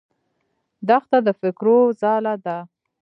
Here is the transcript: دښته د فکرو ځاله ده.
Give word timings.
دښته 0.87 1.17
د 1.27 1.29
فکرو 1.39 1.79
ځاله 2.01 2.33
ده. 2.45 2.57